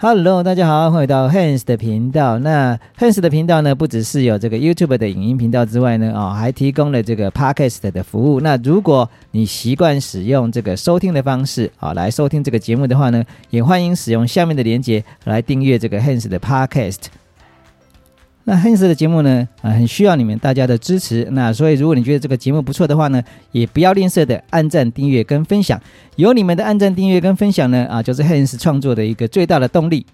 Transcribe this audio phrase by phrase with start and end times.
[0.00, 2.38] Hello，大家好，欢迎到 Hans 的频道。
[2.38, 8.40] 那 Hans 的频道呢，不只是有这个 YouTube 的影音频道之外呢，啊、还提供了这个 Podcast 的服务。
[8.40, 17.06] 那如果你习惯使用这个收听的方式啊、来收听这个节目的话呢，也欢迎使用下面的连接来订阅这个 Hans 的 Podcast。
[18.48, 21.28] 那 Hans 的节目呢，啊、很需要你们大家的支持。
[21.32, 23.22] 那所以，如果你觉得这个节目不错的话呢，
[23.52, 25.78] 也不要吝啬的按赞、订阅跟分享。
[26.16, 30.06] 有你们的按赞、订阅跟分享呢，啊，就是 Hans 创作的一个最大的动力。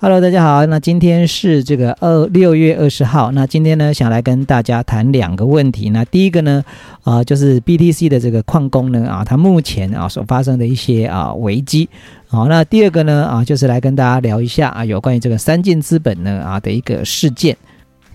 [0.00, 5.90] Hello，大家好，那今天是这个二六月二十号，那今天呢，想来跟大家谈两个问题。
[5.90, 6.64] 那第一个呢，
[7.02, 11.88] 啊、就是 BTC 的这个矿工呢，啊，它目前啊所发生的一些啊危机。
[12.26, 17.56] 好，那第二个呢，啊，就是来跟大家聊一下啊，有关于这个三箭资本呢啊的一个事件。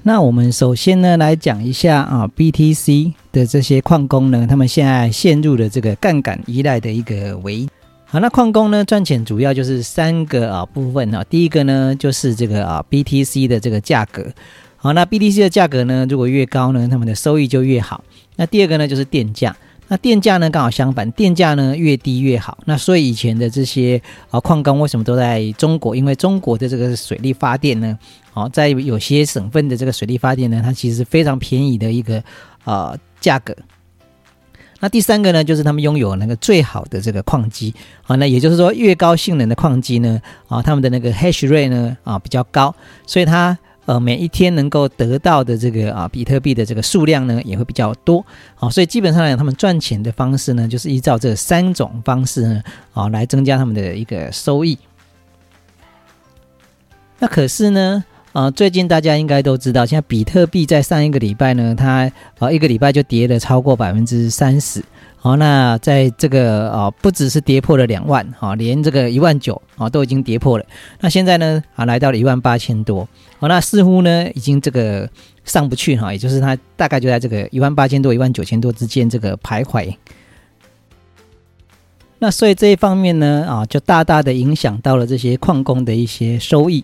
[0.05, 7.65] 那我们首先呢来讲一下啊，BTC 的这些矿工呢，他们现在陷入了这个杠杆依赖的一个危。
[8.03, 14.27] 好，那矿工呢赚钱主要就是三个啊部分啊，第一个呢就是这个啊 BTC 的这个价格。
[14.75, 18.03] 好，那 BTC 的价格呢如果越高呢，他们的收益就越好。
[18.35, 19.55] 那第二个呢就是电价。
[19.93, 22.57] 那电价呢刚好相反，电价呢越低越好。
[22.65, 25.95] 那所以以前的这些啊矿工为什么都在中国？
[25.95, 27.95] 因为中国的这个水力发电呢，
[28.31, 32.23] 好、在有些省份的这个水力发电呢，它其实是非常便宜的一个
[32.63, 33.55] 啊价格。
[34.79, 37.71] 那第三个呢，就是他们拥有那个最好的这个矿机
[38.07, 42.73] 啊，那也就是说，越高性能的矿机呢，啊，他们的那个 hash rate 呢啊比较高，
[43.05, 43.55] 所以它
[43.85, 54.77] 呃每一天能够得到的这个啊比特币的这个数量呢也会比较多，好、所以基本上来讲，他们赚钱的方式呢，就是依照这三种方式呢啊来增加他们的一个收益。
[57.19, 64.83] 那可是呢，呃，最近大家应该都知道，现在比特币在上一个礼拜呢，它呃一个礼拜就跌了超过百分之三十。
[65.17, 70.65] 好，那在这个啊、不只是跌破了两万，啊，连这个一万九啊都已经跌破了。
[70.99, 73.07] 那现在呢，啊来到了一万八千多。
[73.37, 75.07] 好，那似乎呢已经这个
[75.45, 79.95] 上不去哈，也就是它大概就在这个一万八千多、一万九千多之间这个徘徊。
[82.17, 86.83] 那所以这一方面呢，啊，就大大的影响到了这些矿工的一些收益。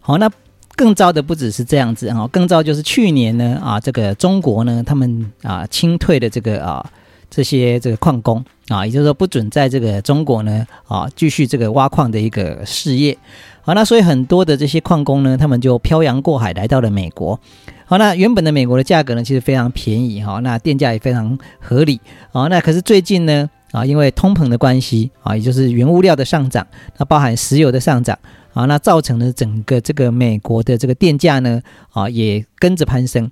[0.00, 0.28] 好，那
[0.74, 6.84] 更糟的不只是这样子啊，更糟就是去年呢啊，这个中国呢，他们啊清退的这个啊
[7.30, 13.16] 这些这个矿工啊，也就是说不准在这个中国呢啊继续这个挖矿的一个事业。
[13.62, 17.38] 好，那所以很多的这些矿工呢，他们就漂洋过海来到了美国。
[17.84, 22.00] 好，那原本的美国的价格呢，其实非常便宜哈，那电价也非常合理。
[22.32, 26.66] 好，那可是最近呢啊，因为通膨的关系啊，也就是原物料的上涨，
[26.96, 28.18] 那包含石油的上涨。
[28.52, 33.30] 啊，那造成了整个这个美国的这个电价呢，啊，也跟着攀升。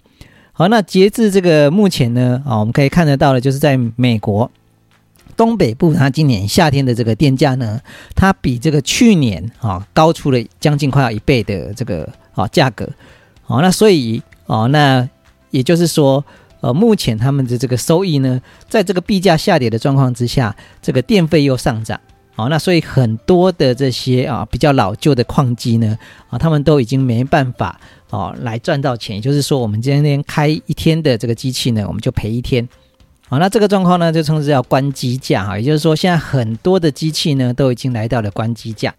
[0.52, 4.50] 好，那截至这个目前呢，啊，我们可以看得到的，就是在美国
[5.36, 7.80] 东北部，它今年夏天的这个电价呢，
[8.14, 12.88] 它比这个去年啊高出了将近快要一倍的这个啊价格。
[13.42, 15.08] 好，那所以哦，那
[15.50, 16.24] 也就是说，
[16.60, 21.98] 呃，目前他们的这个收益呢，在这个币价下跌的状况之下，这个电费又上涨。
[22.40, 25.98] 好，那所以很多的这些啊比较老旧的矿机呢，
[26.30, 27.78] 啊，他们都已经没办法
[28.08, 29.16] 哦来赚到钱。
[29.16, 32.66] 也就是说，我们今天开一天的这个机器呢，我们就赔一天。
[33.28, 35.58] 好，那这个状况呢，就称之叫关机价哈。
[35.58, 38.94] 也就是说，现在很多的机器呢，都已经来到了关机价。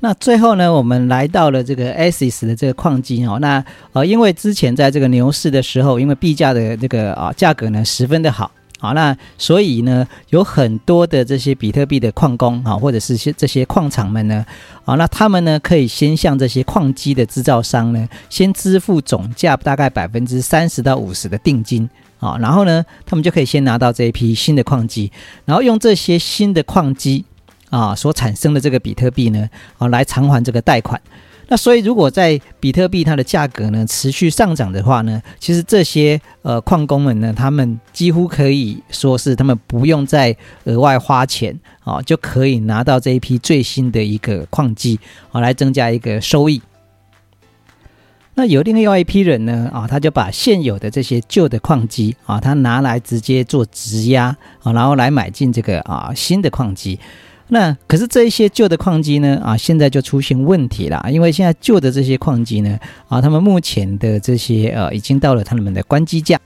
[0.00, 3.38] 那最后呢，我们来到了这个 ASIS 的这个矿机哦。
[3.40, 8.50] 那呃，因为之前在这个牛市的时候，因为币价的这个啊价格呢十分的好。
[8.82, 14.44] 好，那所以呢，有很多的这些比特币的矿工啊，或者是些这些矿场们呢，
[14.84, 21.88] 啊，那他们呢可以先向这些矿机的制造商呢，先支付总价大概百分之三十到五十的定金
[22.18, 25.12] 啊，然后呢，他们就可以先拿到这一批新的矿机，
[25.44, 27.24] 然后用这些新的矿机
[27.70, 31.00] 啊所产生的这个比特币呢，啊来偿还这个贷款。
[31.52, 41.54] 那所以，如果在比特币它的价格呢持续上涨的话呢，其实这些呃矿工们呢，他们几乎可以说是他们不用再额外花钱
[41.84, 44.98] 啊，就可以拿到这一批最新的一个矿机
[45.30, 46.62] 啊，来增加一个收益。
[48.32, 56.98] 那有另外一批人呢啊，他就把现有的这些旧的矿机啊，他拿来直接做质押啊，然后来买进这个啊新的矿机。
[57.48, 62.78] 那可是这一些旧的矿机呢啊，现在就出现问题了，因为现在旧的这些矿机呢
[63.08, 66.40] 啊，他们目前的这些呃已经到了他们的关机价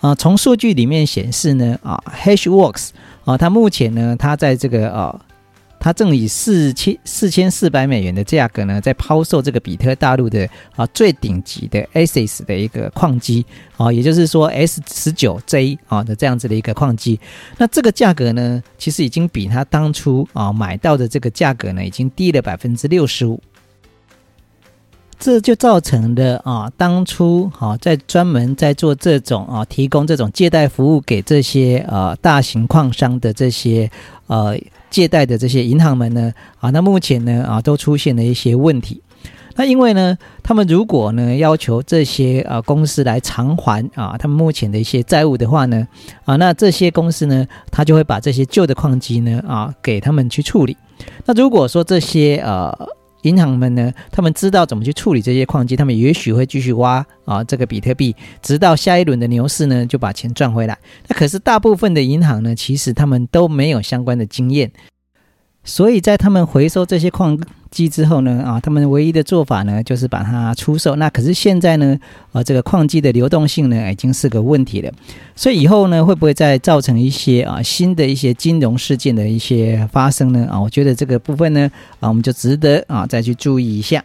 [0.00, 0.14] 啊。
[0.14, 2.90] 从数据里面显示呢啊，Hashworks
[3.24, 5.20] 啊，它目前呢它在这个啊
[5.80, 10.46] 它正以四千四千四百美元的价格呢，在抛售这个比特大陆的
[10.76, 13.44] 啊最顶级的 ASIS 的一个矿机
[13.78, 17.18] 啊，也就是说 S 十九 J 啊的这样子的一个矿机。
[17.56, 23.40] 那这个价格呢，其实已经比他当初啊买到的这个价格呢，已经低了百分之六十五。
[25.18, 33.90] 这就造成的啊，当初啊，在专门在做这种啊，提供这种借贷服务给这些呃大型矿商的这些
[34.28, 34.58] 呃
[34.90, 39.00] 借贷的这些银行们呢啊，那目前呢啊，都出现了一些问题。
[39.56, 45.86] 那因为呢，他们如果呢要求这些啊公司来偿还啊他们目前的一些债务的话呢
[46.24, 50.76] 啊，那这些公司呢，他就会把这些旧的矿机呢啊给他们去处理。
[51.24, 52.76] 那如果说这些呃。
[53.22, 60.78] 银行们呢，他们知道怎么去处理这些矿机，他们也许会继续挖啊这个比特币，直到下一轮的牛市呢，就把钱赚回来。
[61.08, 64.70] 那可是大部分的银行呢，其实他们都没有相关的经验。
[65.62, 67.38] 所以在他们回收这些矿
[67.70, 70.96] 机之后呢，啊，他们唯一的做法呢，就是把它出售。
[70.96, 71.96] 那可是现在呢，
[72.32, 74.92] 啊，这个矿机的流动性呢，已经是个问题了。
[75.36, 80.46] 所以以后呢，会不会再造成一些啊新的一些金融事件的一些发生呢？
[80.50, 81.70] 啊，我觉得这个部分呢，
[82.00, 84.04] 啊，我们就值得啊再去注意一下。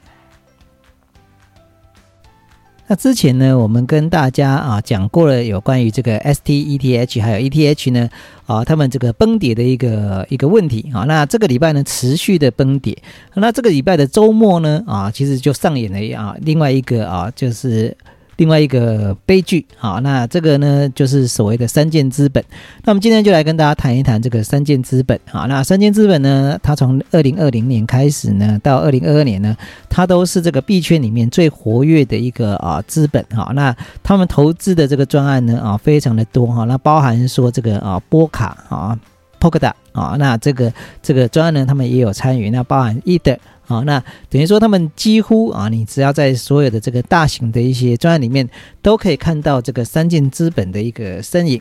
[2.87, 8.09] 那之前呢，我们跟大家啊讲过了有关于这个 STETH 还有 ETH 呢
[8.45, 11.03] 啊，他们这个崩跌的一个一个问题啊。
[11.03, 12.97] 那这个礼拜呢，持续的崩跌。
[13.33, 17.95] 那这个礼拜的周末呢啊，其实就上演了啊另外一个啊就是。
[18.37, 22.43] 另外一个悲剧，好，那这个呢，就是所谓的三件资本。
[22.83, 29.55] 那我们今天就来跟大家谈一谈这个三件资本，好，那三件资本呢，它从二零二零年开始呢，到二零二二年呢，
[29.89, 38.99] 它都是这个币圈里面最活跃的一个啊资本，哈，那他们投资的这个专案呢，啊，非常的多，哈，那包含说这个啊波卡啊
[39.39, 43.37] p o k a d a 啊，那这个这个专案呢，他们也有参与，那包含 Ether。
[43.67, 48.47] 好，那等于说他们几乎啊，你只要在所有的这个大型的一些专案里面，
[48.83, 51.59] 都可以看到这个三建资本的一个身影。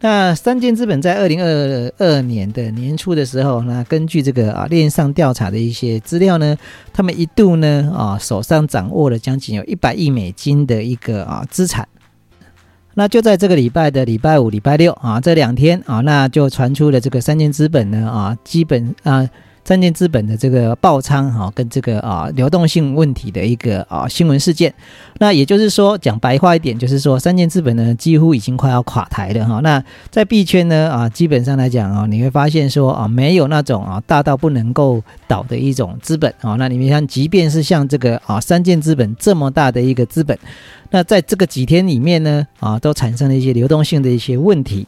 [0.00, 6.56] 那三建资本在二零二二年的年初的时候，那根据这个啊链上调查的一些资料呢，
[6.92, 11.86] 他们一度呢啊手上掌握了将近有一百亿美金的一个啊资产。
[12.94, 19.30] 那就在这个礼拜的礼拜五、礼拜六啊这两天啊，那就传出了这个三建资本呢啊基本啊。
[19.64, 24.72] 三建资本的这个爆仓哈，跟这个啊流动性问题的一个啊新闻事件，
[25.18, 29.60] 那也就是说讲白话一点，就是说三建资本呢几乎已经快要垮台了哈。
[29.60, 36.56] 那在币圈呢啊，基本上来讲啊，你会发现说啊，没有那种啊大到不能够倒的一种资本啊。
[36.58, 40.38] 那你们像，即便是像这个啊三箭资本这么大的一个资本，
[40.90, 44.86] 那在这个几天里面呢啊，都产生了一些流动性的一些问题。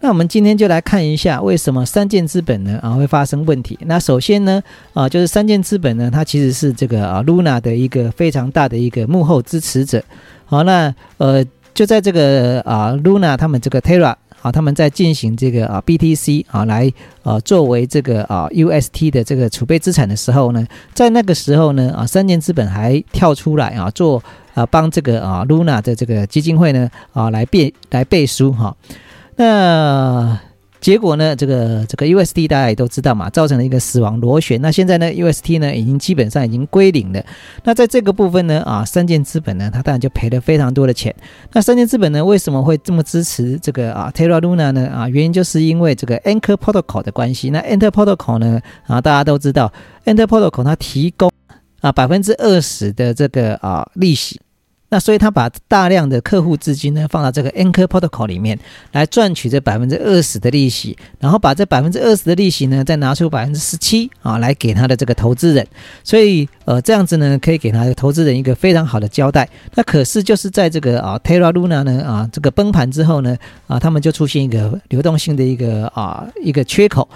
[0.00, 3.76] 那我们今天就来看一下，为什么三建资本呢啊会发生问题？
[3.82, 4.62] 那首先呢
[4.94, 10.00] 啊，就是三建资本呢，它其实是这个啊 Luna 的一个非常大的一个幕后支持者。
[10.44, 16.92] 好，那呃就在这个啊 Luna 他们这个 Terra 啊，他们在进行这个啊 BTC 啊来
[17.24, 20.64] 啊作为这个啊 UST 的这个储备资产的时候呢，
[20.94, 24.22] 在那个时候呢啊三建资本还跳出来啊做
[24.54, 28.76] 啊帮这个啊 Luna 的这个基金会呢啊来背来背书哈。
[29.38, 30.36] 那
[30.80, 31.34] 结果呢？
[31.36, 34.60] 这个这个 UST 大家也都知道嘛，造成了一个死亡螺旋。
[34.60, 37.24] 那现在呢，UST 呢已经基本上已经归零了。
[37.62, 41.14] 那在这个部分呢，啊，三建资本呢，它当然就赔了非常多的钱。
[41.52, 44.88] 那三建资本呢，为什么会这么支持这个啊 Terra Luna 呢？
[44.88, 47.50] 啊，原因就是因为这个 Anchor Protocol 的关系。
[47.50, 49.72] 那 Anchor Protocol 呢，啊，大家都知道
[50.04, 51.30] ，Anchor Protocol 它提供
[51.80, 54.40] 啊百分之二十的这个啊利息。
[54.90, 58.58] 那所以他把大量的客户资金呢放到这个 Anchor Protocol 里面
[58.92, 65.66] 来赚取这百分之二十的利息，然后把这百分之二十的利息呢再拿出百分之十七啊来给他的这个投资人，
[66.02, 69.48] 所以呃这样子呢可以给他的投资人一个非常好的交代。
[69.74, 77.08] 那可是就是在这个啊 Terra Luna 呢啊这个崩盘之后呢啊他们就出现一个流动性的一个啊一个缺口。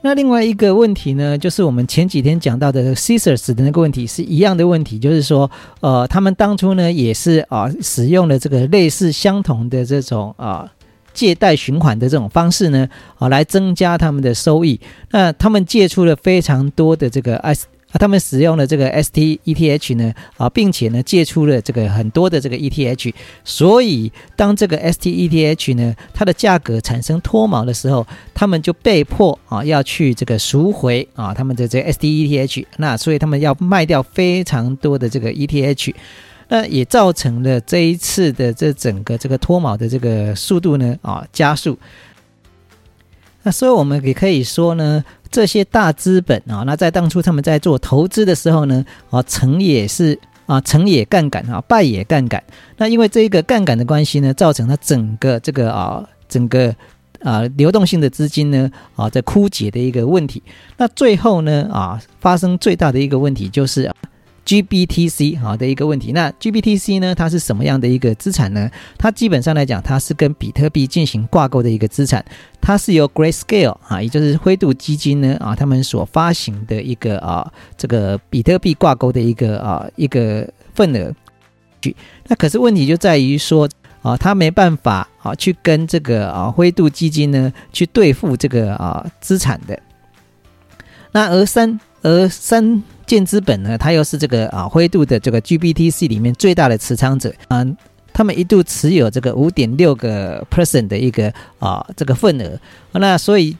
[0.00, 5.50] 那另外一个问题呢，就是我们前几天讲到的 Caesars 的那个问题是一样的问题，就是说，
[5.80, 10.70] 呃，他们当初呢也是啊使用了这个类似相同的这种啊
[11.12, 12.88] 借贷循环的这种方式呢
[13.18, 14.80] 啊来增加他们的收益。
[15.10, 17.66] 那他们借出了非常多的这个 S。
[17.90, 23.14] 啊，他们使用了这个 STETH 呢，啊，并且呢借出了这个很多的这个 ETH，
[23.44, 35.94] 所以当这个 STETH 呢它的价格产生脱锚的时候，他们就被迫啊要去这个赎回啊他们的这个 STETH，那所以他们要卖掉非常多的这个 ETH，
[36.48, 41.78] 那也造成了这一次的这整个这个脱锚的这个速度呢啊加速。
[43.44, 52.42] 那所以我们也可以说呢，这些大资本啊，那在当初他们在做投资的时候呢，啊，成也是啊，成也杠杆啊，败也杠杆。
[52.76, 56.74] 那因为这一个杠杆的关系呢，造成它整个这个啊，整个
[57.22, 60.42] 啊流动性的资金呢啊在枯竭的一个问题。
[60.76, 63.90] 那最后呢啊，发生最大的一个问题就是。
[64.48, 67.14] GBTC 好的一个问题，那 GBTC 呢？
[67.14, 68.70] 它是什么样的一个资产呢？
[68.96, 72.24] 它基本上来讲，它是跟比特币进行挂钩的一个资产，
[72.58, 81.14] 它是由 Grayscale 啊，也就是灰度基金呢啊，他们所发行的一个啊，这个比特币挂钩的一个啊一个份额。
[82.28, 83.68] 那可是问题就在于说
[84.00, 89.78] 啊，它没办法啊去跟这个啊灰度基金呢去兑付这个啊资产的。
[91.12, 92.82] 那而三而三。
[93.08, 97.66] 建资本呢，它又是这个啊灰度的这个 GBTC 里面最大的持仓者啊，
[98.12, 102.60] 他们一度持有这个五点六个 percent 的一个啊这个份额，
[102.92, 103.56] 那所以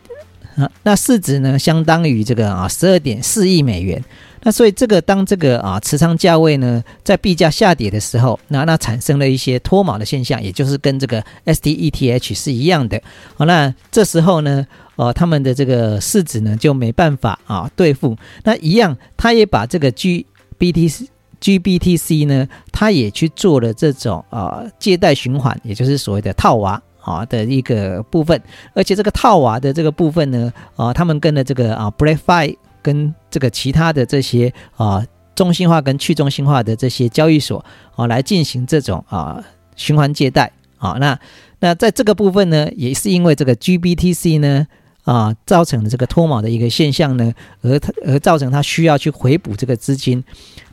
[0.56, 4.04] 啊那市值呢相当于这个啊十二点四亿美元，
[4.42, 13.00] 那所以这个当这个啊持仓价位呢在币价下跌的时候，那那产生了一些脱锚的现象，也就是跟这个 S D E T H 是一样的，
[13.34, 14.66] 好那这时候呢。
[14.98, 18.16] 哦，他们的这个市值呢就没办法啊对付。
[18.42, 21.06] 那一样，他也把这个 GBTC
[21.40, 28.42] GBTC 呢，他也去做了这种啊借贷循环，也就是所谓的套娃啊的一个部分。
[28.74, 37.64] 而且这个套娃的这个部分呢，啊，他们跟了这个啊 b r a f i 跟这个其他的这些啊中心化跟去中心化的这些交易所
[37.94, 39.40] 啊来进行这种啊
[39.76, 40.96] 循环借贷啊。
[40.98, 41.16] 那
[41.60, 44.66] 那在这个部分呢，也是因为这个 GBTC 呢。
[45.08, 50.22] 啊，造成的这个脱锚的一个现象呢，而它而造成它需要去回补这个资金，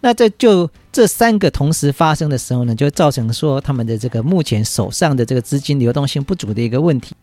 [0.02, 7.16] 那这就这三个同时发生的时候呢，就造成说他们的这个目前手上的这个资金流动性不足的一个问题。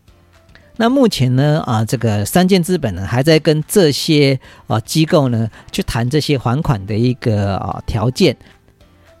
[0.77, 8.35] 那目前呢，啊，这个三建资本呢还在跟这些啊机构呢去谈这些还款的一个啊条件。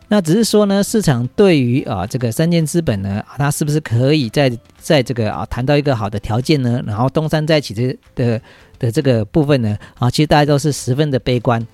[0.09, 6.83] 那只是说呢，市场对于啊这个三建资本呢，它是不是可以在在这个啊谈到一个好的条件呢？
[6.85, 8.41] 然后东山再起的的
[8.77, 11.65] 的这个部分呢，啊，其实大家都是十分的悲观。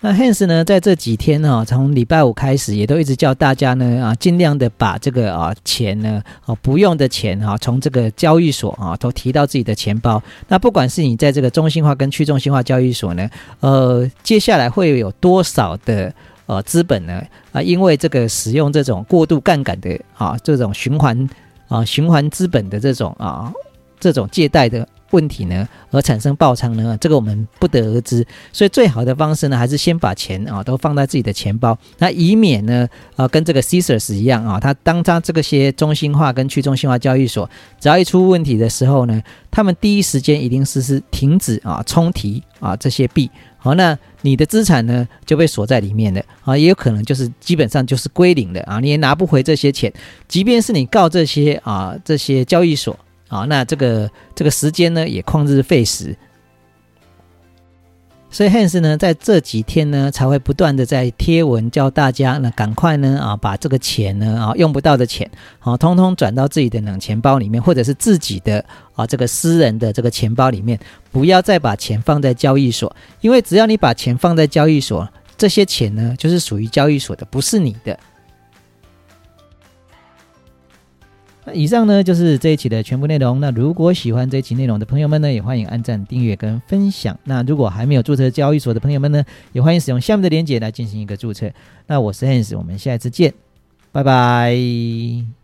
[0.00, 10.22] 那 Hans 呢，在这几天呢，从礼拜五开始，也都一直叫大家呢啊，尽量的把这个啊钱呢啊不用的钱啊，从这个交易所啊都提到自己的钱包。
[10.48, 16.12] 那不管是你在这个中心化跟去中心化交易所呢，呃，接下来会有多少的？
[16.52, 21.26] 呃，资本呢啊，因为这个使用这种过度杠杆的啊，这种循环
[21.66, 23.50] 啊，循环资本的这种啊，
[23.98, 28.26] 这种借贷的问题呢，而产生爆仓呢，这个我们不得而知。
[28.52, 37.48] 所以最好的方式呢，还是先把钱啊都放在自己的钱包，那以免呢啊，跟这个 Caesars 一样啊，他当他这个些中心化跟去中心化交易所
[37.80, 43.30] 只要一出问题的时候呢，他们第一时间一定是是停止啊冲提啊这些币。
[43.58, 49.92] 好，那你的资产呢就被锁在里面了啊，也有可能就是基本上就是归零的啊，你也拿不回这些钱，
[50.26, 52.98] 即便是你告这些啊这些交易所
[53.32, 56.14] 啊，那这个这个时间呢也旷日费时。
[58.30, 70.78] 所以 Hans 呢，在这几天呢，才会不断的在贴文教大家，那赶快呢啊，把这个钱呢啊用不到的钱，好，通通转到自己的冷钱包里面，或者是自己的啊这个私人的这个钱包里面，
[71.10, 77.98] 不要再把钱放在交易所，因为只要你把钱放在交易所，这些钱呢就是属于交易所的，不是你的。
[81.44, 83.40] 那以上呢就是这一期的全部内容。
[83.40, 87.18] 那如果喜欢这一期内容的朋友们呢，也欢迎按赞、订阅跟分享。
[87.24, 91.50] 那如果还没有注册交易所的朋友们呢，也欢迎使用下面的链接来进行一个注册。
[91.86, 93.34] 那我是 Hans，我们下一次见，
[93.90, 95.41] 拜拜。